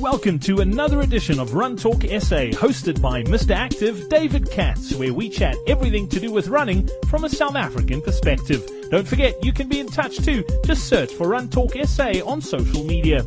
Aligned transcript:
Welcome 0.00 0.38
to 0.40 0.60
another 0.60 1.00
edition 1.00 1.40
of 1.40 1.54
Run 1.54 1.76
Talk 1.76 2.02
SA, 2.02 2.54
hosted 2.54 3.02
by 3.02 3.24
Mr. 3.24 3.50
Active 3.50 4.08
David 4.08 4.48
Katz, 4.48 4.94
where 4.94 5.12
we 5.12 5.28
chat 5.28 5.56
everything 5.66 6.08
to 6.10 6.20
do 6.20 6.30
with 6.30 6.46
running 6.46 6.88
from 7.08 7.24
a 7.24 7.28
South 7.28 7.56
African 7.56 8.00
perspective. 8.00 8.64
Don't 8.92 9.08
forget, 9.08 9.34
you 9.44 9.52
can 9.52 9.68
be 9.68 9.80
in 9.80 9.88
touch 9.88 10.18
too. 10.18 10.44
Just 10.64 10.84
search 10.84 11.12
for 11.14 11.26
Run 11.26 11.48
Talk 11.48 11.72
SA 11.82 12.12
on 12.24 12.40
social 12.40 12.84
media. 12.84 13.24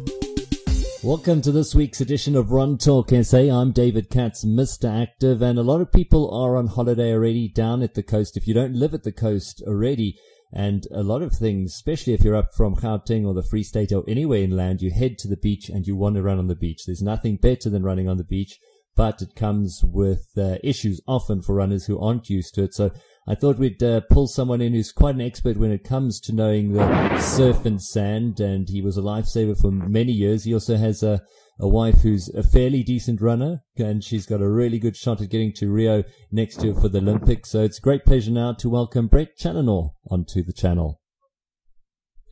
Welcome 1.04 1.42
to 1.42 1.52
this 1.52 1.76
week's 1.76 2.00
edition 2.00 2.38
of 2.38 2.54
Run 2.54 2.78
Talk 2.78 3.10
SA. 3.22 3.50
I'm 3.50 3.74
David 3.74 4.10
Katz, 4.10 4.46
Mr. 4.46 5.04
Active, 5.04 5.42
and 5.42 5.60
a 5.60 5.64
lot 5.64 5.82
of 5.82 5.92
people 5.92 6.34
are 6.34 6.56
on 6.56 6.68
holiday 6.68 7.12
already 7.12 7.50
down 7.50 7.82
at 7.82 7.96
the 7.96 8.04
coast. 8.04 8.38
If 8.38 8.48
you 8.48 8.54
don't 8.54 8.76
live 8.76 8.94
at 8.94 9.04
the 9.04 9.12
coast 9.12 9.62
already, 9.68 10.18
and 10.54 10.86
a 10.92 11.04
lot 11.04 11.22
of 11.22 11.34
things, 11.34 11.74
especially 11.74 12.14
if 12.14 12.24
you're 12.24 12.36
up 12.36 12.54
from 12.54 12.76
Gauteng 12.76 13.26
or 13.26 13.34
the 13.34 13.44
Free 13.44 13.64
State 13.64 13.92
or 13.92 14.04
anywhere 14.08 14.42
inland, 14.42 14.82
you 14.82 14.92
head 14.92 15.18
to 15.20 15.28
the 15.28 15.38
beach 15.38 15.70
and 15.70 15.88
you 15.88 15.96
want 15.96 16.16
to 16.16 16.22
run 16.22 16.40
on 16.40 16.48
the 16.48 16.56
beach. 16.56 16.86
There's 16.86 17.02
nothing 17.02 17.38
better 17.38 17.70
than 17.70 17.84
running 17.84 18.10
on 18.10 18.18
the 18.18 18.24
beach, 18.24 18.60
but 18.96 19.22
it 19.22 19.36
comes 19.36 19.82
with 19.84 20.28
uh, 20.38 20.58
issues 20.64 21.02
often 21.08 21.42
for 21.42 21.56
runners 21.56 21.86
who 21.86 22.00
aren't 22.00 22.30
used 22.30 22.56
to 22.56 22.64
it. 22.64 22.74
So 22.74 22.92
I 23.28 23.36
thought 23.36 23.58
we'd 23.58 23.82
uh, 23.82 24.02
pull 24.10 24.28
someone 24.28 24.62
in 24.62 24.74
who's 24.74 24.92
quite 24.92 25.16
an 25.16 25.22
expert 25.22 25.58
when 25.58 25.72
it 25.72 25.84
comes 25.84 26.20
to 26.22 26.34
knowing 26.34 26.74
the 26.74 27.20
surf 27.20 27.66
and 27.66 27.82
sand, 27.82 28.40
and 28.40 28.68
he 28.70 28.82
was 28.82 28.98
a 28.98 29.02
lifesaver 29.02 29.60
for 29.60 29.72
many 29.72 30.12
years. 30.12 30.44
He 30.44 30.54
also 30.54 30.78
has 30.78 31.04
a 31.04 31.22
a 31.62 31.68
wife 31.68 32.02
who's 32.02 32.28
a 32.30 32.42
fairly 32.42 32.82
decent 32.82 33.22
runner, 33.22 33.64
and 33.78 34.04
she's 34.04 34.26
got 34.26 34.42
a 34.42 34.50
really 34.50 34.80
good 34.80 34.98
shot 34.98 35.22
at 35.22 35.30
getting 35.30 35.54
to 35.54 35.70
Rio 35.70 36.04
next 36.32 36.64
year 36.64 36.74
for 36.74 36.90
the 36.90 36.98
Olympics. 36.98 37.52
So 37.52 37.62
it's 37.62 37.78
a 37.78 37.82
great 37.82 38.04
pleasure 38.04 38.32
now 38.32 38.54
to 38.54 38.70
welcome 38.70 39.08
Brett 39.08 39.38
Challenor 39.38 39.92
onto 40.10 40.44
the 40.44 40.54
channel. 40.54 41.00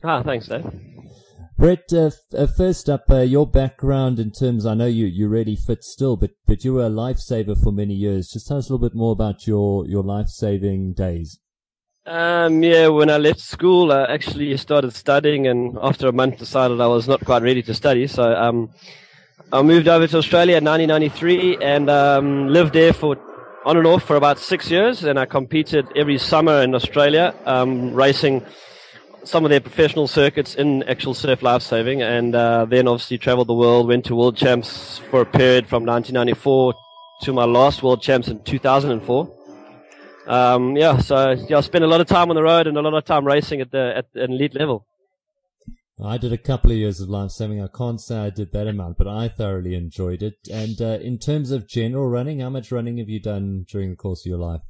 Ah, 0.02 0.22
thanks, 0.24 0.48
Dave. 0.48 0.64
Brett, 1.60 1.92
uh, 1.92 2.06
f- 2.06 2.14
uh, 2.34 2.46
first 2.46 2.88
up, 2.88 3.10
uh, 3.10 3.20
your 3.20 3.46
background 3.46 4.18
in 4.18 4.30
terms, 4.30 4.64
I 4.64 4.72
know 4.72 4.86
you, 4.86 5.04
you're 5.04 5.28
really 5.28 5.56
fit 5.56 5.84
still, 5.84 6.16
but, 6.16 6.30
but 6.46 6.64
you 6.64 6.72
were 6.72 6.86
a 6.86 6.88
lifesaver 6.88 7.54
for 7.62 7.70
many 7.70 7.92
years. 7.92 8.30
Just 8.30 8.48
tell 8.48 8.56
us 8.56 8.70
a 8.70 8.72
little 8.72 8.88
bit 8.88 8.96
more 8.96 9.12
about 9.12 9.46
your, 9.46 9.86
your 9.86 10.02
life-saving 10.02 10.94
days. 10.94 11.38
Um, 12.06 12.62
yeah, 12.62 12.88
when 12.88 13.10
I 13.10 13.18
left 13.18 13.40
school, 13.40 13.92
I 13.92 14.04
actually 14.04 14.56
started 14.56 14.94
studying, 14.94 15.48
and 15.48 15.76
after 15.82 16.08
a 16.08 16.12
month, 16.12 16.38
decided 16.38 16.80
I 16.80 16.86
was 16.86 17.06
not 17.06 17.22
quite 17.26 17.42
ready 17.42 17.62
to 17.64 17.74
study. 17.74 18.06
So, 18.06 18.22
um, 18.22 18.70
I 19.52 19.60
moved 19.60 19.86
over 19.86 20.06
to 20.06 20.16
Australia 20.16 20.56
in 20.56 20.64
1993 20.64 21.58
and 21.62 21.90
um, 21.90 22.48
lived 22.48 22.72
there 22.72 22.94
for 22.94 23.18
on 23.66 23.76
and 23.76 23.86
off 23.86 24.04
for 24.04 24.16
about 24.16 24.38
six 24.38 24.70
years. 24.70 25.04
And 25.04 25.18
I 25.18 25.26
competed 25.26 25.86
every 25.94 26.16
summer 26.16 26.62
in 26.62 26.74
Australia, 26.74 27.34
um, 27.44 27.92
racing 27.92 28.46
some 29.24 29.44
of 29.44 29.50
their 29.50 29.60
professional 29.60 30.06
circuits 30.06 30.54
in 30.54 30.82
actual 30.84 31.14
surf 31.14 31.42
lifesaving. 31.42 32.02
And 32.02 32.34
uh, 32.34 32.64
then 32.66 32.88
obviously 32.88 33.18
traveled 33.18 33.48
the 33.48 33.54
world, 33.54 33.88
went 33.88 34.04
to 34.06 34.16
world 34.16 34.36
champs 34.36 34.98
for 35.10 35.22
a 35.22 35.26
period 35.26 35.68
from 35.68 35.84
1994 35.84 36.74
to 37.22 37.32
my 37.32 37.44
last 37.44 37.82
world 37.82 38.02
champs 38.02 38.28
in 38.28 38.42
2004. 38.42 39.36
Um, 40.26 40.76
yeah, 40.76 40.98
so 40.98 41.32
yeah, 41.48 41.58
I 41.58 41.60
spent 41.60 41.84
a 41.84 41.88
lot 41.88 42.00
of 42.00 42.06
time 42.06 42.30
on 42.30 42.36
the 42.36 42.42
road 42.42 42.66
and 42.66 42.76
a 42.76 42.80
lot 42.80 42.94
of 42.94 43.04
time 43.04 43.26
racing 43.26 43.60
at 43.60 43.72
the 43.72 43.94
at 43.96 44.06
an 44.14 44.32
elite 44.32 44.54
level. 44.54 44.86
I 46.02 46.16
did 46.16 46.32
a 46.32 46.38
couple 46.38 46.70
of 46.70 46.78
years 46.78 47.00
of 47.00 47.08
lifesaving. 47.08 47.62
I 47.62 47.66
can't 47.66 48.00
say 48.00 48.16
I 48.16 48.30
did 48.30 48.52
that 48.52 48.66
amount, 48.66 48.96
but 48.96 49.06
I 49.06 49.28
thoroughly 49.28 49.74
enjoyed 49.74 50.22
it. 50.22 50.34
And 50.50 50.80
uh, 50.80 50.98
in 51.02 51.18
terms 51.18 51.50
of 51.50 51.68
general 51.68 52.08
running, 52.08 52.40
how 52.40 52.48
much 52.48 52.72
running 52.72 52.98
have 52.98 53.08
you 53.08 53.20
done 53.20 53.66
during 53.68 53.90
the 53.90 53.96
course 53.96 54.24
of 54.24 54.30
your 54.30 54.38
life? 54.38 54.62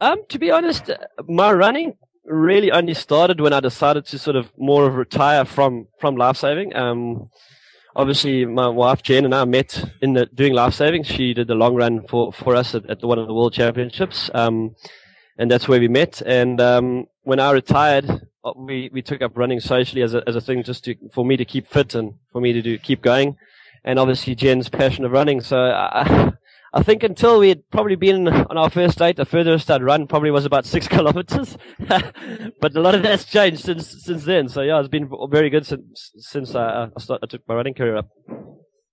Um, 0.00 0.22
to 0.28 0.38
be 0.38 0.50
honest, 0.50 0.90
my 1.28 1.52
running 1.52 1.96
really 2.24 2.70
only 2.70 2.94
started 2.94 3.40
when 3.40 3.52
I 3.52 3.60
decided 3.60 4.06
to 4.06 4.18
sort 4.18 4.36
of 4.36 4.52
more 4.58 4.86
of 4.86 4.94
retire 4.94 5.44
from 5.44 5.88
from 5.98 6.16
lifesaving. 6.16 6.74
Um, 6.76 7.30
obviously, 7.96 8.44
my 8.44 8.68
wife 8.68 9.02
Jen 9.02 9.24
and 9.24 9.34
I 9.34 9.44
met 9.44 9.84
in 10.00 10.14
the 10.14 10.26
doing 10.26 10.54
lifesaving. 10.54 11.04
She 11.04 11.34
did 11.34 11.48
the 11.48 11.54
long 11.54 11.74
run 11.74 12.06
for 12.06 12.32
for 12.32 12.56
us 12.56 12.74
at, 12.74 12.88
at 12.88 13.02
one 13.02 13.18
of 13.18 13.26
the 13.26 13.34
world 13.34 13.52
championships, 13.52 14.30
um, 14.34 14.74
and 15.38 15.50
that's 15.50 15.68
where 15.68 15.80
we 15.80 15.88
met. 15.88 16.22
And 16.22 16.60
um, 16.60 17.06
when 17.22 17.40
I 17.40 17.50
retired, 17.52 18.28
uh, 18.44 18.52
we, 18.56 18.90
we 18.92 19.02
took 19.02 19.22
up 19.22 19.36
running 19.36 19.60
socially 19.60 20.02
as 20.02 20.14
a, 20.14 20.22
as 20.26 20.34
a 20.34 20.40
thing 20.40 20.62
just 20.62 20.84
to, 20.84 20.94
for 21.12 21.24
me 21.24 21.36
to 21.36 21.44
keep 21.44 21.66
fit 21.66 21.94
and 21.94 22.14
for 22.32 22.40
me 22.40 22.52
to 22.52 22.62
do, 22.62 22.78
keep 22.78 23.02
going. 23.02 23.36
And 23.84 23.98
obviously 23.98 24.34
Jen's 24.34 24.68
passion 24.68 25.04
of 25.04 25.12
running. 25.12 25.40
So 25.40 25.58
I, 25.60 26.32
I 26.72 26.82
think 26.82 27.02
until 27.02 27.40
we 27.40 27.48
had 27.48 27.68
probably 27.70 27.96
been 27.96 28.28
on 28.28 28.56
our 28.56 28.70
first 28.70 28.98
date, 28.98 29.16
the 29.16 29.24
furthest 29.24 29.70
I'd 29.70 29.82
run 29.82 30.06
probably 30.06 30.30
was 30.30 30.44
about 30.44 30.66
six 30.66 30.86
kilometers. 30.96 31.56
but 31.88 32.76
a 32.76 32.80
lot 32.80 32.94
of 32.94 33.02
that's 33.02 33.24
changed 33.24 33.64
since, 33.64 34.04
since 34.04 34.24
then. 34.24 34.48
So 34.48 34.62
yeah, 34.62 34.78
it's 34.78 34.88
been 34.88 35.10
very 35.30 35.50
good 35.50 35.66
since, 35.66 36.12
since 36.18 36.54
I, 36.54 36.64
uh, 36.64 36.88
I, 36.96 37.00
started, 37.00 37.24
I 37.24 37.26
took 37.26 37.48
my 37.48 37.54
running 37.54 37.74
career 37.74 37.96
up. 37.96 38.08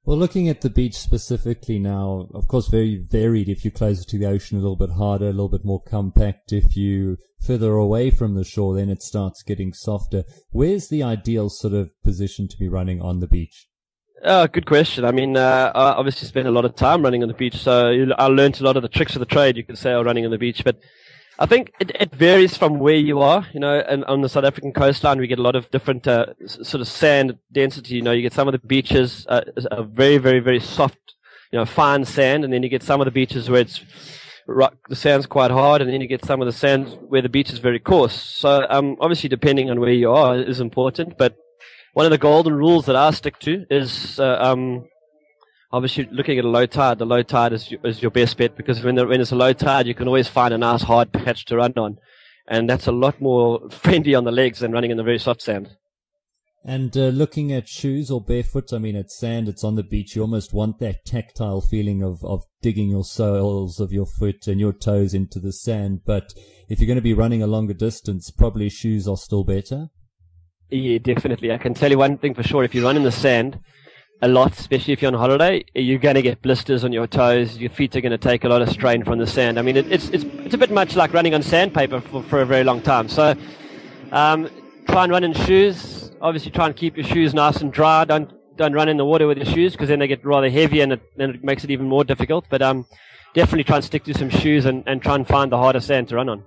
Well, 0.07 0.17
looking 0.17 0.47
at 0.47 0.61
the 0.61 0.69
beach 0.69 0.95
specifically 0.95 1.79
now, 1.79 2.29
of 2.33 2.47
course, 2.47 2.69
very 2.69 3.05
varied. 3.11 3.49
If 3.49 3.65
you're 3.65 3.71
closer 3.73 4.05
to 4.05 4.17
the 4.17 4.25
ocean, 4.25 4.57
a 4.57 4.61
little 4.61 4.77
bit 4.77 4.91
harder, 4.91 5.25
a 5.25 5.31
little 5.31 5.49
bit 5.49 5.65
more 5.65 5.83
compact. 5.83 6.53
If 6.53 6.77
you 6.77 7.17
further 7.45 7.73
away 7.73 8.09
from 8.09 8.33
the 8.33 8.45
shore, 8.45 8.73
then 8.73 8.89
it 8.89 9.03
starts 9.03 9.44
getting 9.44 9.73
softer. 9.73 10.23
Where's 10.49 10.88
the 10.88 11.03
ideal 11.03 11.49
sort 11.49 11.73
of 11.73 11.91
position 12.03 12.47
to 12.47 12.57
be 12.57 12.69
running 12.69 13.01
on 13.01 13.19
the 13.19 13.27
beach? 13.27 13.67
Oh, 14.23 14.47
good 14.47 14.66
question. 14.66 15.05
I 15.05 15.11
mean, 15.11 15.38
uh, 15.38 15.72
I 15.75 15.91
obviously 15.91 16.28
spent 16.28 16.47
a 16.47 16.51
lot 16.51 16.66
of 16.66 16.75
time 16.75 17.03
running 17.03 17.22
on 17.22 17.28
the 17.28 17.35
beach, 17.35 17.55
so 17.57 18.07
I 18.17 18.28
learned 18.28 18.59
a 18.59 18.63
lot 18.63 18.75
of 18.75 18.81
the 18.81 18.89
tricks 18.89 19.16
of 19.16 19.19
the 19.19 19.28
trade, 19.28 19.57
you 19.57 19.63
could 19.63 19.78
say, 19.78 19.94
running 19.94 20.25
on 20.25 20.31
the 20.31 20.39
beach. 20.39 20.63
But 20.63 20.79
I 21.38 21.45
think 21.45 21.72
it, 21.79 21.91
it 22.00 22.16
varies 22.16 22.57
from 22.57 22.79
where 22.79 22.95
you 22.95 23.19
are. 23.22 23.45
You 23.53 23.59
know, 23.59 23.79
and 23.79 24.03
on 24.06 24.22
the 24.22 24.29
South 24.29 24.44
African 24.44 24.73
coastline, 24.73 25.19
we 25.19 25.27
get 25.27 25.38
a 25.38 25.44
lot 25.44 25.56
of 25.56 25.69
different 25.69 26.07
uh, 26.07 26.33
sort 26.47 26.81
of 26.81 26.88
sand 26.88 27.38
density. 27.51 27.95
You 27.95 28.01
know, 28.01 28.11
you 28.11 28.23
get 28.23 28.33
some 28.33 28.47
of 28.47 28.53
the 28.53 28.59
beaches 28.59 29.27
uh, 29.29 29.41
are 29.69 29.83
very, 29.83 30.17
very, 30.17 30.39
very 30.39 30.59
soft, 30.59 31.13
you 31.51 31.59
know, 31.59 31.66
fine 31.66 32.03
sand, 32.03 32.44
and 32.44 32.51
then 32.51 32.63
you 32.63 32.69
get 32.69 32.81
some 32.81 33.00
of 33.00 33.06
the 33.06 33.11
beaches 33.11 33.51
where 33.51 33.61
it's 33.61 33.81
the 34.47 34.95
sand's 34.95 35.27
quite 35.27 35.51
hard, 35.51 35.81
and 35.81 35.91
then 35.91 36.01
you 36.01 36.07
get 36.07 36.25
some 36.25 36.41
of 36.41 36.47
the 36.47 36.53
sand 36.53 36.88
where 37.07 37.22
the 37.22 37.29
beach 37.29 37.51
is 37.51 37.59
very 37.59 37.79
coarse. 37.79 38.19
So, 38.19 38.66
um, 38.67 38.97
obviously, 39.00 39.29
depending 39.29 39.69
on 39.69 39.79
where 39.79 39.91
you 39.91 40.11
are 40.11 40.39
is 40.39 40.59
important. 40.59 41.19
But 41.19 41.38
one 41.97 42.05
of 42.05 42.11
the 42.11 42.17
golden 42.19 42.53
rules 42.53 42.85
that 42.85 42.95
I 42.95 43.09
stick 43.09 43.39
to 43.39 43.65
is 43.71 44.19
uh, 44.19 44.37
um, 44.39 44.85
obviously 45.71 46.07
looking 46.11 46.37
at 46.37 46.45
a 46.45 46.47
low 46.47 46.67
tide, 46.67 46.99
the 46.99 47.07
low 47.07 47.23
tide 47.23 47.53
is, 47.53 47.73
is 47.83 48.03
your 48.03 48.11
best 48.11 48.37
bet 48.37 48.55
because 48.55 48.83
when, 48.83 48.93
the, 48.93 49.07
when 49.07 49.19
it's 49.19 49.31
a 49.31 49.35
low 49.35 49.51
tide, 49.51 49.87
you 49.87 49.95
can 49.95 50.07
always 50.07 50.27
find 50.27 50.53
a 50.53 50.59
nice 50.59 50.83
hard 50.83 51.11
patch 51.11 51.45
to 51.45 51.55
run 51.55 51.73
on. 51.75 51.97
And 52.47 52.69
that's 52.69 52.85
a 52.85 52.91
lot 52.91 53.19
more 53.19 53.67
friendly 53.71 54.13
on 54.13 54.25
the 54.25 54.31
legs 54.31 54.59
than 54.59 54.73
running 54.73 54.91
in 54.91 54.97
the 54.97 55.03
very 55.03 55.17
soft 55.17 55.41
sand. 55.41 55.75
And 56.63 56.95
uh, 56.95 57.07
looking 57.07 57.51
at 57.51 57.67
shoes 57.67 58.11
or 58.11 58.21
barefoot, 58.21 58.71
I 58.73 58.77
mean, 58.77 58.95
it's 58.95 59.17
sand, 59.17 59.47
it's 59.47 59.63
on 59.63 59.73
the 59.73 59.81
beach. 59.81 60.15
You 60.15 60.21
almost 60.21 60.53
want 60.53 60.77
that 60.77 61.03
tactile 61.03 61.61
feeling 61.61 62.03
of, 62.03 62.23
of 62.23 62.43
digging 62.61 62.91
your 62.91 63.05
soles 63.05 63.79
of 63.79 63.91
your 63.91 64.05
foot 64.05 64.45
and 64.45 64.59
your 64.59 64.73
toes 64.73 65.15
into 65.15 65.39
the 65.39 65.51
sand. 65.51 66.01
But 66.05 66.35
if 66.69 66.79
you're 66.79 66.85
going 66.85 66.97
to 66.97 67.01
be 67.01 67.15
running 67.15 67.41
a 67.41 67.47
longer 67.47 67.73
distance, 67.73 68.29
probably 68.29 68.69
shoes 68.69 69.07
are 69.07 69.17
still 69.17 69.43
better. 69.43 69.87
Yeah, 70.69 70.97
definitely. 70.97 71.51
I 71.51 71.57
can 71.57 71.73
tell 71.73 71.89
you 71.89 71.97
one 71.97 72.17
thing 72.17 72.33
for 72.33 72.44
sure. 72.44 72.63
If 72.63 72.75
you 72.75 72.83
run 72.83 72.97
in 72.97 73.03
the 73.03 73.11
sand, 73.11 73.59
a 74.22 74.28
lot, 74.28 74.57
especially 74.57 74.94
if 74.94 75.01
you're 75.01 75.11
on 75.11 75.17
holiday, 75.17 75.63
you're 75.75 76.00
going 76.00 76.16
to 76.16 76.22
get 76.22 76.41
blisters 76.41 76.83
on 76.83 76.91
your 76.91 77.07
toes. 77.07 77.57
Your 77.57 77.69
feet 77.69 77.95
are 77.95 78.01
going 78.01 78.11
to 78.11 78.17
take 78.17 78.44
a 78.44 78.50
lot 78.50 78.61
of 78.61 78.69
strain 78.69 79.03
from 79.03 79.19
the 79.19 79.27
sand. 79.27 79.59
I 79.59 79.61
mean, 79.61 79.77
it, 79.77 79.91
it's, 79.91 80.09
it's, 80.09 80.23
it's 80.23 80.53
a 80.53 80.57
bit 80.57 80.72
much 80.72 80.95
like 80.95 81.13
running 81.13 81.33
on 81.33 81.44
sandpaper 81.44 82.01
for, 82.01 82.23
for 82.23 82.41
a 82.41 82.45
very 82.45 82.63
long 82.63 82.81
time. 82.81 83.07
So, 83.07 83.35
um, 84.11 84.50
try 84.88 85.03
and 85.03 85.11
run 85.11 85.23
in 85.23 85.33
shoes. 85.33 86.11
Obviously, 86.19 86.51
try 86.51 86.66
and 86.66 86.75
keep 86.75 86.97
your 86.97 87.06
shoes 87.06 87.33
nice 87.33 87.61
and 87.61 87.72
dry. 87.72 88.06
Don't, 88.06 88.31
don't 88.57 88.73
run 88.73 88.89
in 88.89 88.97
the 88.97 89.06
water 89.06 89.27
with 89.27 89.38
your 89.38 89.45
shoes 89.45 89.73
because 89.73 89.88
then 89.88 90.00
they 90.00 90.07
get 90.07 90.25
rather 90.25 90.50
heavy 90.50 90.81
and 90.81 90.94
it, 90.94 91.01
then 91.16 91.29
it 91.29 91.44
makes 91.44 91.63
it 91.63 91.69
even 91.69 91.88
more 91.88 92.03
difficult. 92.03 92.45
But, 92.50 92.61
um, 92.61 92.85
definitely 93.35 93.66
try 93.66 93.75
and 93.75 93.85
stick 93.85 94.03
to 94.06 94.13
some 94.16 94.29
shoes 94.29 94.66
and, 94.66 94.83
and 94.88 95.01
try 95.01 95.13
and 95.16 95.27
find 95.27 95.51
the 95.51 95.57
harder 95.57 95.79
sand 95.79 96.09
to 96.09 96.16
run 96.16 96.27
on. 96.27 96.44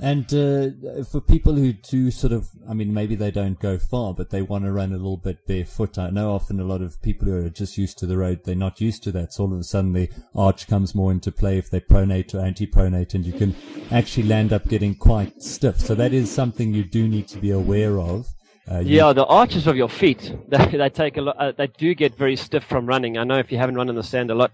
And 0.00 0.32
uh, 0.32 1.02
for 1.04 1.20
people 1.20 1.54
who 1.54 1.72
do 1.72 2.10
sort 2.12 2.32
of, 2.32 2.50
I 2.68 2.74
mean, 2.74 2.94
maybe 2.94 3.16
they 3.16 3.32
don't 3.32 3.58
go 3.58 3.78
far, 3.78 4.14
but 4.14 4.30
they 4.30 4.42
want 4.42 4.64
to 4.64 4.70
run 4.70 4.92
a 4.92 4.96
little 4.96 5.16
bit 5.16 5.46
barefoot. 5.46 5.98
I 5.98 6.10
know 6.10 6.32
often 6.32 6.60
a 6.60 6.64
lot 6.64 6.82
of 6.82 7.02
people 7.02 7.26
who 7.26 7.46
are 7.46 7.50
just 7.50 7.76
used 7.76 7.98
to 7.98 8.06
the 8.06 8.16
road, 8.16 8.44
they're 8.44 8.54
not 8.54 8.80
used 8.80 9.02
to 9.04 9.12
that. 9.12 9.32
So 9.32 9.44
all 9.44 9.52
of 9.52 9.58
a 9.58 9.64
sudden 9.64 9.92
the 9.92 10.08
arch 10.36 10.68
comes 10.68 10.94
more 10.94 11.10
into 11.10 11.32
play 11.32 11.58
if 11.58 11.68
they 11.68 11.80
pronate 11.80 12.32
or 12.32 12.40
anti-pronate, 12.40 13.14
and 13.14 13.26
you 13.26 13.32
can 13.32 13.56
actually 13.90 14.28
land 14.28 14.52
up 14.52 14.68
getting 14.68 14.94
quite 14.94 15.42
stiff. 15.42 15.80
So 15.80 15.96
that 15.96 16.12
is 16.12 16.30
something 16.30 16.72
you 16.72 16.84
do 16.84 17.08
need 17.08 17.26
to 17.28 17.38
be 17.38 17.50
aware 17.50 17.98
of. 17.98 18.28
Uh, 18.70 18.80
yeah, 18.80 19.12
the 19.12 19.24
arches 19.26 19.66
of 19.66 19.76
your 19.76 19.88
feet, 19.88 20.32
they, 20.48 20.64
they 20.66 20.90
take 20.90 21.16
a 21.16 21.22
lot, 21.22 21.36
uh, 21.38 21.52
they 21.52 21.66
do 21.66 21.94
get 21.94 22.14
very 22.14 22.36
stiff 22.36 22.64
from 22.64 22.86
running. 22.86 23.18
I 23.18 23.24
know 23.24 23.38
if 23.38 23.50
you 23.50 23.58
haven't 23.58 23.76
run 23.76 23.88
in 23.88 23.96
the 23.96 24.02
sand 24.02 24.30
a 24.30 24.34
lot, 24.34 24.52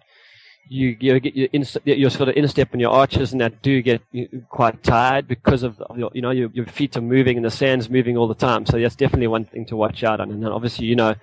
you 0.68 0.96
you 1.00 1.20
get 1.20 1.34
your, 1.34 1.48
in, 1.52 1.64
your 1.84 2.10
sort 2.10 2.28
of 2.28 2.36
instep 2.36 2.72
and 2.72 2.80
your 2.80 2.90
arches 2.90 3.32
and 3.32 3.40
that 3.40 3.62
do 3.62 3.82
get 3.82 4.02
quite 4.48 4.82
tired 4.82 5.28
because 5.28 5.62
of, 5.62 5.82
your, 5.96 6.10
you 6.14 6.22
know 6.22 6.30
your, 6.30 6.50
your 6.52 6.66
feet 6.66 6.96
are 6.96 7.00
moving 7.00 7.36
and 7.36 7.44
the 7.44 7.50
sand's 7.50 7.90
moving 7.90 8.16
all 8.16 8.28
the 8.28 8.34
time. 8.34 8.66
So 8.66 8.78
that's 8.78 8.96
definitely 8.96 9.26
one 9.28 9.44
thing 9.44 9.66
to 9.66 9.76
watch 9.76 10.04
out 10.04 10.20
on. 10.20 10.30
And 10.30 10.42
then 10.42 10.50
obviously 10.50 10.86
you 10.86 10.96
know, 10.96 11.14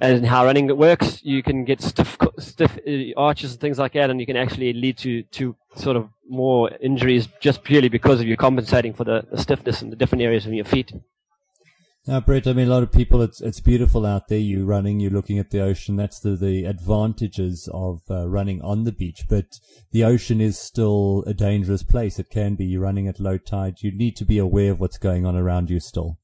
and 0.00 0.26
how 0.26 0.44
running 0.44 0.74
works, 0.76 1.20
you 1.22 1.42
can 1.42 1.64
get 1.64 1.80
stiff 1.80 2.16
stiff 2.38 2.78
uh, 2.86 3.18
arches 3.20 3.52
and 3.52 3.60
things 3.60 3.78
like 3.78 3.94
that, 3.94 4.10
and 4.10 4.20
you 4.20 4.26
can 4.26 4.36
actually 4.36 4.72
lead 4.72 4.98
to 4.98 5.22
to 5.24 5.56
sort 5.74 5.96
of 5.96 6.08
more 6.28 6.70
injuries 6.80 7.28
just 7.40 7.64
purely 7.64 7.88
because 7.88 8.20
of 8.20 8.26
you 8.26 8.36
compensating 8.36 8.92
for 8.92 9.04
the, 9.04 9.26
the 9.30 9.38
stiffness 9.38 9.82
in 9.82 9.90
the 9.90 9.96
different 9.96 10.22
areas 10.22 10.46
of 10.46 10.52
your 10.52 10.64
feet. 10.64 10.92
Now, 12.10 12.18
Brett, 12.18 12.48
I 12.48 12.54
mean, 12.54 12.66
a 12.66 12.70
lot 12.70 12.82
of 12.82 12.90
people, 12.90 13.22
it's, 13.22 13.40
it's 13.40 13.60
beautiful 13.60 14.04
out 14.04 14.26
there. 14.26 14.36
You're 14.36 14.66
running, 14.66 14.98
you're 14.98 15.12
looking 15.12 15.38
at 15.38 15.50
the 15.50 15.60
ocean. 15.60 15.94
That's 15.94 16.18
the, 16.18 16.34
the 16.34 16.64
advantages 16.64 17.68
of 17.72 18.00
uh, 18.10 18.28
running 18.28 18.60
on 18.62 18.82
the 18.82 18.90
beach. 18.90 19.26
But 19.28 19.60
the 19.92 20.02
ocean 20.02 20.40
is 20.40 20.58
still 20.58 21.22
a 21.28 21.32
dangerous 21.32 21.84
place. 21.84 22.18
It 22.18 22.28
can 22.28 22.56
be. 22.56 22.64
You're 22.64 22.80
running 22.82 23.06
at 23.06 23.20
low 23.20 23.38
tide. 23.38 23.82
You 23.82 23.96
need 23.96 24.16
to 24.16 24.24
be 24.24 24.38
aware 24.38 24.72
of 24.72 24.80
what's 24.80 24.98
going 24.98 25.24
on 25.24 25.36
around 25.36 25.70
you 25.70 25.78
still. 25.78 26.18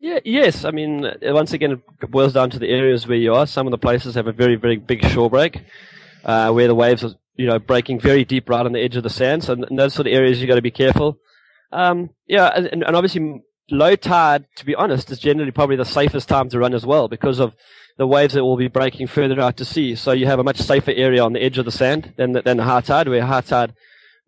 Yeah, 0.00 0.18
yes. 0.22 0.66
I 0.66 0.70
mean, 0.70 1.06
uh, 1.06 1.14
once 1.22 1.54
again, 1.54 1.82
it 2.02 2.10
boils 2.10 2.34
down 2.34 2.50
to 2.50 2.58
the 2.58 2.68
areas 2.68 3.08
where 3.08 3.16
you 3.16 3.32
are. 3.32 3.46
Some 3.46 3.66
of 3.66 3.70
the 3.70 3.78
places 3.78 4.16
have 4.16 4.26
a 4.26 4.32
very, 4.32 4.56
very 4.56 4.76
big 4.76 5.02
shore 5.06 5.30
break, 5.30 5.62
uh, 6.26 6.52
where 6.52 6.68
the 6.68 6.74
waves 6.74 7.02
are, 7.04 7.14
you 7.36 7.46
know, 7.46 7.58
breaking 7.58 8.00
very 8.00 8.26
deep 8.26 8.50
right 8.50 8.66
on 8.66 8.72
the 8.72 8.80
edge 8.80 8.96
of 8.96 9.02
the 9.02 9.08
sand. 9.08 9.44
So 9.44 9.54
in 9.54 9.76
those 9.76 9.94
sort 9.94 10.08
of 10.08 10.12
areas, 10.12 10.42
you've 10.42 10.48
got 10.48 10.56
to 10.56 10.62
be 10.62 10.70
careful. 10.70 11.16
Um, 11.72 12.10
yeah, 12.26 12.48
and, 12.54 12.84
and 12.84 12.96
obviously 12.96 13.40
low 13.70 13.96
tide, 13.96 14.46
to 14.56 14.66
be 14.66 14.74
honest, 14.74 15.10
is 15.10 15.18
generally 15.18 15.50
probably 15.50 15.76
the 15.76 15.84
safest 15.84 16.28
time 16.28 16.48
to 16.50 16.58
run 16.58 16.74
as 16.74 16.86
well 16.86 17.08
because 17.08 17.38
of 17.38 17.54
the 17.98 18.06
waves 18.06 18.34
that 18.34 18.44
will 18.44 18.56
be 18.56 18.68
breaking 18.68 19.06
further 19.06 19.40
out 19.40 19.56
to 19.58 19.64
sea. 19.64 19.94
So 19.94 20.12
you 20.12 20.26
have 20.26 20.38
a 20.38 20.44
much 20.44 20.58
safer 20.58 20.92
area 20.92 21.22
on 21.22 21.32
the 21.32 21.42
edge 21.42 21.58
of 21.58 21.64
the 21.64 21.72
sand 21.72 22.14
than 22.16 22.32
the, 22.32 22.42
than 22.42 22.56
the 22.56 22.64
high 22.64 22.80
tide, 22.80 23.08
where 23.08 23.24
high 23.24 23.42
tide, 23.42 23.74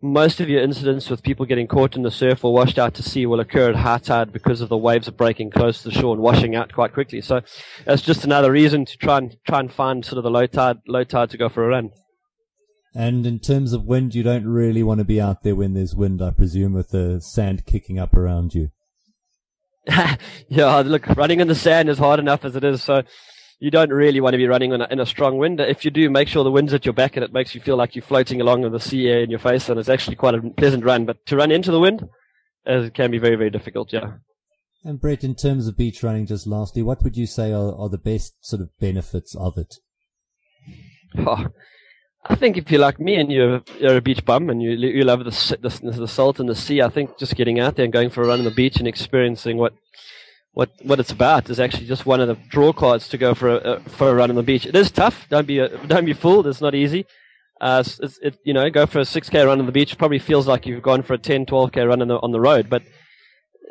most 0.01 0.41
of 0.41 0.49
your 0.49 0.61
incidents 0.61 1.09
with 1.09 1.23
people 1.23 1.45
getting 1.45 1.67
caught 1.67 1.95
in 1.95 2.03
the 2.03 2.11
surf 2.11 2.43
or 2.43 2.53
washed 2.53 2.77
out 2.77 2.93
to 2.93 3.01
sea 3.01 3.25
will 3.25 3.39
occur 3.39 3.69
at 3.69 3.77
high 3.77 3.97
tide 3.97 4.33
because 4.33 4.59
of 4.59 4.69
the 4.69 4.77
waves 4.77 5.07
are 5.07 5.13
breaking 5.13 5.49
close 5.49 5.81
to 5.81 5.89
the 5.89 5.95
shore 5.95 6.13
and 6.13 6.21
washing 6.21 6.55
out 6.55 6.73
quite 6.73 6.93
quickly. 6.93 7.21
So 7.21 7.41
that's 7.85 8.01
just 8.01 8.25
another 8.25 8.51
reason 8.51 8.85
to 8.85 8.97
try 8.97 9.17
and 9.17 9.37
try 9.47 9.61
and 9.61 9.71
find 9.71 10.05
sort 10.05 10.17
of 10.17 10.23
the 10.23 10.29
low 10.29 10.45
tide 10.45 10.77
low 10.87 11.03
tide 11.05 11.29
to 11.29 11.37
go 11.37 11.47
for 11.47 11.63
a 11.63 11.69
run. 11.69 11.91
And 12.93 13.25
in 13.25 13.39
terms 13.39 13.73
of 13.73 13.85
wind, 13.85 14.13
you 14.13 14.21
don't 14.21 14.45
really 14.45 14.83
want 14.83 14.99
to 14.99 15.05
be 15.05 15.19
out 15.19 15.41
there 15.41 15.55
when 15.55 15.73
there's 15.73 15.95
wind, 15.95 16.21
I 16.21 16.31
presume, 16.31 16.73
with 16.73 16.89
the 16.89 17.21
sand 17.21 17.65
kicking 17.65 17.97
up 17.97 18.13
around 18.13 18.53
you. 18.53 18.69
yeah, 20.47 20.77
look, 20.79 21.07
running 21.07 21.39
in 21.39 21.47
the 21.47 21.55
sand 21.55 21.89
is 21.89 21.97
hard 21.97 22.19
enough 22.19 22.45
as 22.45 22.55
it 22.55 22.63
is, 22.63 22.81
so 22.81 23.03
you 23.59 23.71
don't 23.71 23.91
really 23.91 24.21
want 24.21 24.33
to 24.33 24.37
be 24.37 24.47
running 24.47 24.71
in 24.71 24.81
a, 24.81 24.87
in 24.89 24.99
a 24.99 25.05
strong 25.05 25.37
wind. 25.37 25.59
If 25.59 25.85
you 25.85 25.91
do, 25.91 26.09
make 26.09 26.27
sure 26.27 26.43
the 26.43 26.51
wind's 26.51 26.73
at 26.73 26.85
your 26.85 26.93
back 26.93 27.15
and 27.15 27.23
it 27.23 27.33
makes 27.33 27.53
you 27.55 27.61
feel 27.61 27.77
like 27.77 27.95
you're 27.95 28.03
floating 28.03 28.41
along 28.41 28.61
with 28.61 28.71
the 28.71 28.79
sea 28.79 29.07
air 29.07 29.23
in 29.23 29.29
your 29.29 29.39
face, 29.39 29.69
and 29.69 29.79
it's 29.79 29.89
actually 29.89 30.15
quite 30.15 30.35
a 30.35 30.41
pleasant 30.41 30.83
run. 30.83 31.05
But 31.05 31.25
to 31.27 31.35
run 31.35 31.51
into 31.51 31.71
the 31.71 31.79
wind, 31.79 32.07
it 32.65 32.93
can 32.93 33.11
be 33.11 33.19
very, 33.19 33.35
very 33.35 33.49
difficult, 33.49 33.91
yeah. 33.91 34.13
And 34.85 34.99
Brett, 34.99 35.23
in 35.23 35.35
terms 35.35 35.67
of 35.67 35.77
beach 35.77 36.03
running, 36.03 36.25
just 36.25 36.45
lastly, 36.45 36.83
what 36.83 37.03
would 37.03 37.15
you 37.15 37.25
say 37.25 37.53
are, 37.53 37.73
are 37.73 37.89
the 37.89 37.97
best 37.97 38.33
sort 38.41 38.61
of 38.61 38.69
benefits 38.79 39.35
of 39.35 39.57
it? 39.57 39.75
Oh, 41.17 41.47
I 42.25 42.35
think 42.35 42.55
if 42.57 42.71
you're 42.71 42.79
like 42.79 42.99
me 42.99 43.15
and 43.15 43.31
you're, 43.31 43.61
you're 43.79 43.97
a 43.97 44.01
beach 44.01 44.23
bum 44.23 44.49
and 44.49 44.61
you 44.61 44.71
you 44.71 45.03
love 45.03 45.25
the, 45.25 45.57
the, 45.61 45.91
the 45.91 46.07
salt 46.07 46.39
and 46.39 46.47
the 46.47 46.55
sea, 46.55 46.81
I 46.81 46.89
think 46.89 47.17
just 47.17 47.35
getting 47.35 47.59
out 47.59 47.75
there 47.75 47.83
and 47.83 47.91
going 47.91 48.09
for 48.09 48.23
a 48.23 48.27
run 48.27 48.39
on 48.39 48.45
the 48.45 48.51
beach 48.51 48.77
and 48.77 48.87
experiencing 48.87 49.57
what 49.57 49.73
what 50.53 50.69
what 50.83 50.99
it's 50.99 51.11
about 51.11 51.49
is 51.49 51.59
actually 51.59 51.87
just 51.87 52.05
one 52.05 52.21
of 52.21 52.27
the 52.27 52.37
draw 52.49 52.71
cards 52.71 53.09
to 53.09 53.17
go 53.17 53.33
for 53.33 53.57
a, 53.57 53.79
for 53.81 54.09
a 54.09 54.13
run 54.15 54.29
on 54.29 54.35
the 54.35 54.43
beach. 54.43 54.65
It 54.65 54.75
is 54.75 54.89
tough. 54.89 55.27
Don't 55.29 55.47
be 55.47 55.59
a, 55.59 55.67
don't 55.87 56.05
be 56.05 56.13
fooled. 56.13 56.47
It's 56.47 56.61
not 56.61 56.75
easy. 56.75 57.05
Uh, 57.59 57.83
it's, 57.85 58.19
it, 58.19 58.37
you 58.43 58.53
know, 58.53 58.69
go 58.69 58.85
for 58.85 58.99
a 58.99 59.03
6k 59.03 59.45
run 59.45 59.59
on 59.59 59.65
the 59.65 59.71
beach 59.71 59.97
probably 59.97 60.19
feels 60.19 60.47
like 60.47 60.65
you've 60.65 60.83
gone 60.83 61.01
for 61.01 61.13
a 61.13 61.17
10, 61.17 61.45
12k 61.45 61.87
run 61.87 62.01
on 62.01 62.07
the 62.07 62.17
on 62.19 62.31
the 62.31 62.39
road, 62.39 62.69
but 62.69 62.83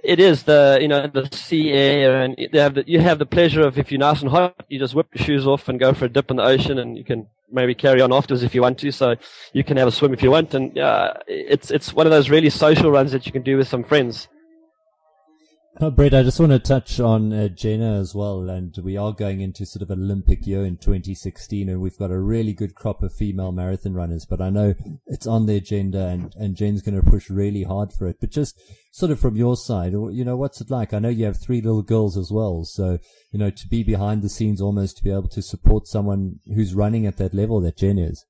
it 0.04 0.18
is 0.18 0.42
the 0.42 0.78
you 0.80 0.88
know 0.88 1.06
the 1.06 1.28
sea 1.32 1.70
air 1.70 2.20
and 2.20 2.36
have 2.52 2.74
the, 2.74 2.84
you 2.86 3.00
have 3.00 3.18
the 3.18 3.26
pleasure 3.26 3.62
of 3.62 3.78
if 3.78 3.90
you're 3.90 3.98
nice 3.98 4.20
and 4.20 4.30
hot, 4.30 4.64
you 4.68 4.78
just 4.78 4.94
whip 4.94 5.06
your 5.14 5.24
shoes 5.24 5.46
off 5.46 5.68
and 5.68 5.80
go 5.80 5.94
for 5.94 6.06
a 6.06 6.08
dip 6.08 6.30
in 6.30 6.36
the 6.36 6.42
ocean, 6.42 6.78
and 6.78 6.98
you 6.98 7.04
can 7.04 7.28
maybe 7.52 7.74
carry 7.74 8.00
on 8.00 8.12
afterwards 8.12 8.42
if 8.42 8.54
you 8.54 8.62
want 8.62 8.78
to. 8.78 8.90
So 8.90 9.16
you 9.52 9.62
can 9.64 9.76
have 9.76 9.88
a 9.88 9.92
swim 9.92 10.12
if 10.12 10.22
you 10.22 10.30
want, 10.30 10.54
and 10.54 10.74
yeah, 10.74 11.12
it's 11.26 11.70
it's 11.70 11.92
one 11.92 12.06
of 12.06 12.10
those 12.10 12.30
really 12.30 12.50
social 12.50 12.90
runs 12.90 13.12
that 13.12 13.26
you 13.26 13.32
can 13.32 13.42
do 13.42 13.56
with 13.56 13.68
some 13.68 13.84
friends. 13.84 14.28
Oh, 15.80 15.90
Brett, 15.90 16.12
I 16.12 16.22
just 16.22 16.38
want 16.38 16.52
to 16.52 16.58
touch 16.58 17.00
on 17.00 17.32
uh, 17.32 17.48
Jenna 17.48 17.98
as 17.98 18.14
well, 18.14 18.50
and 18.50 18.76
we 18.84 18.98
are 18.98 19.12
going 19.12 19.40
into 19.40 19.64
sort 19.64 19.82
of 19.82 19.90
Olympic 19.90 20.46
year 20.46 20.66
in 20.66 20.76
2016, 20.76 21.66
and 21.66 21.80
we've 21.80 21.96
got 21.96 22.10
a 22.10 22.20
really 22.20 22.52
good 22.52 22.74
crop 22.74 23.02
of 23.02 23.14
female 23.14 23.52
marathon 23.52 23.94
runners. 23.94 24.26
But 24.28 24.42
I 24.42 24.50
know 24.50 24.74
it's 25.06 25.26
on 25.26 25.46
the 25.46 25.56
agenda, 25.56 26.08
and 26.08 26.34
and 26.36 26.56
Jen's 26.56 26.82
going 26.82 27.02
to 27.02 27.10
push 27.10 27.30
really 27.30 27.62
hard 27.62 27.90
for 27.90 28.06
it. 28.06 28.18
But 28.20 28.30
just 28.30 28.60
sort 28.92 29.10
of 29.10 29.18
from 29.18 29.34
your 29.34 29.56
side, 29.56 29.92
you 29.92 30.24
know, 30.26 30.36
what's 30.36 30.60
it 30.60 30.70
like? 30.70 30.92
I 30.92 30.98
know 30.98 31.08
you 31.08 31.24
have 31.24 31.40
three 31.40 31.62
little 31.62 31.82
girls 31.82 32.18
as 32.18 32.30
well, 32.30 32.64
so 32.64 32.98
you 33.32 33.38
know, 33.38 33.50
to 33.50 33.68
be 33.68 33.82
behind 33.82 34.20
the 34.20 34.28
scenes, 34.28 34.60
almost 34.60 34.98
to 34.98 35.02
be 35.02 35.10
able 35.10 35.28
to 35.28 35.40
support 35.40 35.88
someone 35.88 36.40
who's 36.54 36.74
running 36.74 37.06
at 37.06 37.16
that 37.16 37.32
level 37.32 37.62
that 37.62 37.78
Jen 37.78 37.98
is. 37.98 38.26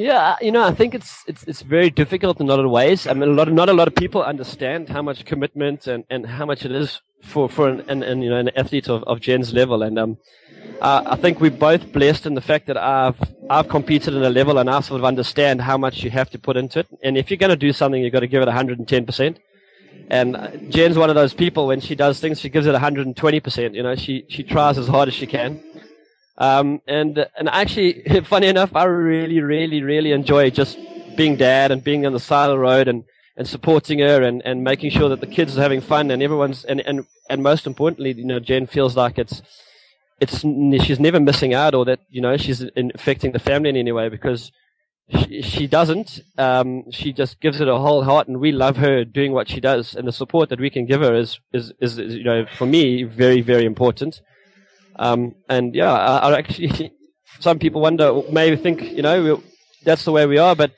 Yeah, 0.00 0.36
you 0.40 0.50
know, 0.50 0.64
I 0.64 0.72
think 0.72 0.94
it's 0.94 1.24
it's 1.26 1.44
it's 1.44 1.60
very 1.60 1.90
difficult 1.90 2.40
in 2.40 2.48
a 2.48 2.50
lot 2.56 2.64
of 2.64 2.70
ways. 2.70 3.06
I 3.06 3.12
mean, 3.12 3.28
a 3.28 3.32
lot 3.32 3.48
of, 3.48 3.52
not 3.52 3.68
a 3.68 3.74
lot 3.74 3.86
of 3.86 3.94
people 3.94 4.22
understand 4.22 4.88
how 4.88 5.02
much 5.02 5.26
commitment 5.26 5.86
and, 5.86 6.04
and 6.08 6.24
how 6.24 6.46
much 6.46 6.64
it 6.64 6.72
is 6.72 7.02
for 7.22 7.50
for 7.50 7.68
an, 7.68 7.80
an, 7.90 8.02
an 8.02 8.22
you 8.22 8.30
know 8.30 8.38
an 8.38 8.48
athlete 8.56 8.88
of, 8.88 9.04
of 9.04 9.20
Jen's 9.20 9.52
level. 9.52 9.82
And 9.82 9.98
um, 9.98 10.16
uh, 10.80 11.02
I 11.04 11.16
think 11.16 11.38
we're 11.38 11.50
both 11.50 11.92
blessed 11.92 12.24
in 12.24 12.32
the 12.32 12.40
fact 12.40 12.66
that 12.68 12.78
I've 12.78 13.20
I've 13.50 13.68
competed 13.68 14.14
in 14.14 14.22
a 14.22 14.30
level 14.30 14.56
and 14.56 14.70
I 14.70 14.80
sort 14.80 15.02
of 15.02 15.04
understand 15.04 15.60
how 15.60 15.76
much 15.76 16.02
you 16.02 16.08
have 16.08 16.30
to 16.30 16.38
put 16.38 16.56
into 16.56 16.78
it. 16.78 16.86
And 17.02 17.18
if 17.18 17.30
you're 17.30 17.42
going 17.44 17.56
to 17.58 17.64
do 17.68 17.70
something, 17.70 18.02
you've 18.02 18.14
got 18.14 18.20
to 18.20 18.32
give 18.34 18.40
it 18.40 18.46
110 18.46 19.04
percent. 19.04 19.38
And 20.08 20.34
uh, 20.34 20.56
Jen's 20.70 20.96
one 20.96 21.10
of 21.10 21.14
those 21.14 21.34
people 21.34 21.66
when 21.66 21.80
she 21.80 21.94
does 21.94 22.20
things, 22.20 22.40
she 22.40 22.48
gives 22.48 22.66
it 22.66 22.72
120 22.72 23.40
percent. 23.40 23.74
You 23.74 23.82
know, 23.82 23.96
she 23.96 24.24
she 24.30 24.44
tries 24.44 24.78
as 24.78 24.88
hard 24.88 25.08
as 25.08 25.14
she 25.14 25.26
can. 25.26 25.62
Um, 26.40 26.80
and 26.88 27.26
and 27.36 27.48
actually, 27.50 28.02
funny 28.24 28.48
enough, 28.48 28.74
I 28.74 28.84
really, 28.84 29.40
really, 29.40 29.82
really 29.82 30.10
enjoy 30.12 30.50
just 30.50 30.78
being 31.14 31.36
dad 31.36 31.70
and 31.70 31.84
being 31.84 32.06
on 32.06 32.14
the 32.14 32.20
side 32.20 32.46
of 32.46 32.52
the 32.52 32.58
road 32.58 32.88
and, 32.88 33.04
and 33.36 33.46
supporting 33.46 33.98
her 33.98 34.22
and, 34.22 34.40
and 34.46 34.64
making 34.64 34.90
sure 34.90 35.10
that 35.10 35.20
the 35.20 35.26
kids 35.26 35.58
are 35.58 35.60
having 35.60 35.82
fun 35.82 36.10
and 36.10 36.22
everyone's 36.22 36.64
and, 36.64 36.80
and, 36.80 37.06
and 37.28 37.42
most 37.42 37.66
importantly, 37.66 38.12
you 38.12 38.24
know, 38.24 38.40
Jen 38.40 38.66
feels 38.66 38.96
like 38.96 39.18
it's 39.18 39.42
it's 40.18 40.40
she's 40.84 40.98
never 40.98 41.20
missing 41.20 41.52
out 41.54 41.74
or 41.74 41.84
that 41.84 42.00
you 42.08 42.20
know 42.22 42.36
she's 42.36 42.64
affecting 42.94 43.32
the 43.32 43.38
family 43.38 43.70
in 43.70 43.76
any 43.76 43.92
way 43.92 44.08
because 44.08 44.50
she, 45.08 45.42
she 45.42 45.66
doesn't. 45.66 46.20
Um, 46.38 46.90
she 46.90 47.12
just 47.12 47.40
gives 47.40 47.60
it 47.60 47.68
a 47.68 47.78
whole 47.78 48.04
heart, 48.04 48.28
and 48.28 48.40
we 48.40 48.52
love 48.52 48.76
her 48.76 49.04
doing 49.04 49.32
what 49.32 49.48
she 49.48 49.60
does, 49.60 49.94
and 49.94 50.06
the 50.08 50.12
support 50.12 50.48
that 50.50 50.60
we 50.60 50.70
can 50.70 50.86
give 50.86 51.00
her 51.00 51.14
is 51.14 51.38
is, 51.52 51.72
is, 51.80 51.98
is 51.98 52.14
you 52.14 52.24
know 52.24 52.46
for 52.56 52.66
me 52.66 53.02
very 53.02 53.42
very 53.42 53.64
important. 53.64 54.22
Um, 55.00 55.34
and 55.48 55.74
yeah, 55.74 55.92
I, 55.92 56.30
I, 56.30 56.38
actually, 56.38 56.92
some 57.40 57.58
people 57.58 57.80
wonder, 57.80 58.22
maybe 58.30 58.56
think, 58.56 58.82
you 58.82 59.02
know, 59.02 59.42
that's 59.82 60.04
the 60.04 60.12
way 60.12 60.26
we 60.26 60.36
are, 60.36 60.54
but 60.54 60.72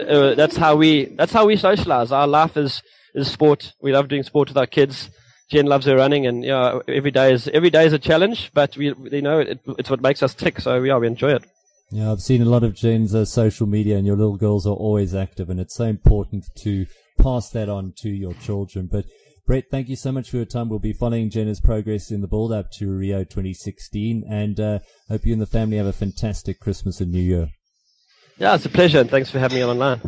uh, 0.00 0.34
that's 0.34 0.56
how 0.56 0.76
we 0.76 1.06
that's 1.16 1.32
how 1.32 1.46
we 1.46 1.56
socialize. 1.56 2.12
Our 2.12 2.26
life 2.26 2.58
is 2.58 2.82
is 3.14 3.30
sport. 3.30 3.72
We 3.80 3.92
love 3.92 4.08
doing 4.08 4.22
sport 4.22 4.48
with 4.48 4.58
our 4.58 4.66
kids. 4.66 5.08
Jen 5.50 5.66
loves 5.66 5.86
her 5.86 5.96
running, 5.96 6.26
and 6.26 6.44
yeah, 6.44 6.80
every 6.88 7.10
day 7.10 7.32
is 7.32 7.48
every 7.48 7.70
day 7.70 7.86
is 7.86 7.94
a 7.94 7.98
challenge. 7.98 8.50
But 8.52 8.76
we, 8.76 8.92
you 9.10 9.22
know, 9.22 9.40
it, 9.40 9.60
it's 9.78 9.88
what 9.88 10.02
makes 10.02 10.22
us 10.22 10.34
tick. 10.34 10.60
So 10.60 10.82
yeah, 10.82 10.98
we 10.98 11.06
enjoy 11.06 11.32
it. 11.32 11.44
Yeah, 11.90 12.12
I've 12.12 12.20
seen 12.20 12.42
a 12.42 12.46
lot 12.46 12.64
of 12.64 12.74
Jen's 12.74 13.14
uh, 13.14 13.24
social 13.24 13.66
media, 13.66 13.96
and 13.96 14.06
your 14.06 14.16
little 14.16 14.36
girls 14.36 14.66
are 14.66 14.74
always 14.74 15.14
active, 15.14 15.48
and 15.48 15.58
it's 15.58 15.74
so 15.74 15.84
important 15.84 16.44
to 16.58 16.86
pass 17.18 17.48
that 17.50 17.70
on 17.70 17.94
to 17.98 18.10
your 18.10 18.34
children. 18.34 18.88
But 18.90 19.06
Brett, 19.46 19.64
thank 19.70 19.90
you 19.90 19.96
so 19.96 20.10
much 20.10 20.30
for 20.30 20.36
your 20.36 20.46
time. 20.46 20.70
We'll 20.70 20.78
be 20.78 20.94
following 20.94 21.28
Jenna's 21.28 21.60
progress 21.60 22.10
in 22.10 22.22
the 22.22 22.26
build 22.26 22.50
up 22.50 22.70
to 22.78 22.90
Rio 22.90 23.24
2016 23.24 24.24
and 24.26 24.58
uh, 24.58 24.78
hope 25.10 25.26
you 25.26 25.34
and 25.34 25.42
the 25.42 25.46
family 25.46 25.76
have 25.76 25.86
a 25.86 25.92
fantastic 25.92 26.58
Christmas 26.60 26.98
and 27.02 27.12
New 27.12 27.20
Year. 27.20 27.48
Yeah, 28.38 28.54
it's 28.54 28.64
a 28.64 28.70
pleasure 28.70 29.00
and 29.00 29.10
thanks 29.10 29.30
for 29.30 29.38
having 29.38 29.56
me 29.56 29.62
on 29.62 29.68
online. 29.68 30.00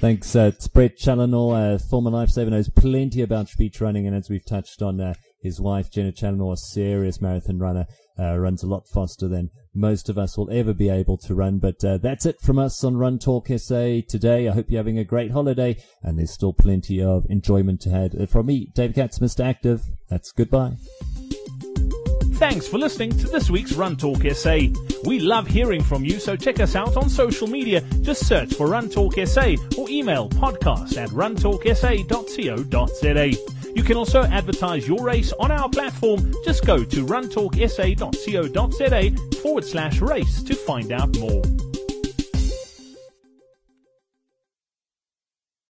Thanks. 0.00 0.34
Uh, 0.34 0.50
it's 0.52 0.66
Brett 0.66 0.96
Challenor, 0.98 1.76
uh, 1.76 1.78
former 1.78 2.10
lifesaver, 2.10 2.50
knows 2.50 2.68
plenty 2.68 3.22
about 3.22 3.48
speech 3.48 3.80
running 3.80 4.04
and 4.04 4.16
as 4.16 4.28
we've 4.28 4.44
touched 4.44 4.82
on, 4.82 5.00
uh, 5.00 5.14
his 5.40 5.60
wife, 5.60 5.88
Jenna 5.88 6.10
Challenor, 6.10 6.54
a 6.54 6.56
serious 6.56 7.20
marathon 7.20 7.60
runner, 7.60 7.86
uh, 8.18 8.36
runs 8.36 8.64
a 8.64 8.66
lot 8.66 8.88
faster 8.92 9.28
than 9.28 9.50
most 9.76 10.08
of 10.08 10.18
us 10.18 10.36
will 10.36 10.50
ever 10.50 10.72
be 10.72 10.88
able 10.88 11.16
to 11.18 11.34
run. 11.34 11.58
But 11.58 11.84
uh, 11.84 11.98
that's 11.98 12.26
it 12.26 12.40
from 12.40 12.58
us 12.58 12.82
on 12.82 12.96
Run 12.96 13.18
Talk 13.18 13.48
SA 13.48 14.00
today. 14.08 14.48
I 14.48 14.52
hope 14.52 14.70
you're 14.70 14.78
having 14.78 14.98
a 14.98 15.04
great 15.04 15.30
holiday 15.30 15.76
and 16.02 16.18
there's 16.18 16.32
still 16.32 16.52
plenty 16.52 17.02
of 17.02 17.26
enjoyment 17.28 17.80
to 17.82 17.90
have. 17.90 18.14
Uh, 18.14 18.26
from 18.26 18.46
me, 18.46 18.70
David 18.74 18.96
Katz, 18.96 19.18
Mr. 19.18 19.44
Active, 19.44 19.82
that's 20.08 20.32
goodbye. 20.32 20.76
Thanks 22.36 22.68
for 22.68 22.76
listening 22.76 23.16
to 23.16 23.28
this 23.28 23.48
week's 23.48 23.72
Run 23.72 23.96
Talk 23.96 24.22
SA. 24.32 24.58
We 25.04 25.20
love 25.20 25.46
hearing 25.46 25.82
from 25.82 26.04
you, 26.04 26.20
so 26.20 26.36
check 26.36 26.60
us 26.60 26.76
out 26.76 26.98
on 26.98 27.08
social 27.08 27.46
media. 27.46 27.80
Just 28.02 28.26
search 28.26 28.52
for 28.52 28.66
Run 28.66 28.90
Talk 28.90 29.14
SA 29.24 29.54
or 29.78 29.88
email 29.88 30.28
podcast 30.28 30.98
at 30.98 31.08
runtalksa.co.za. 31.10 33.55
You 33.76 33.84
can 33.84 33.96
also 33.98 34.22
advertise 34.22 34.88
your 34.88 35.04
race 35.04 35.34
on 35.38 35.50
our 35.50 35.68
platform. 35.68 36.32
Just 36.46 36.64
go 36.64 36.82
to 36.82 37.04
runtalksa.co.za 37.04 39.36
forward 39.42 39.64
slash 39.66 40.00
race 40.00 40.42
to 40.44 40.54
find 40.54 40.92
out 40.92 41.14
more. 41.18 41.42